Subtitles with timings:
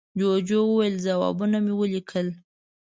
[0.19, 2.27] جوجو وویل، ځوابونه مې وليکل.